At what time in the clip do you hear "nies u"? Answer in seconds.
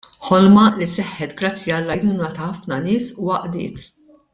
2.89-3.33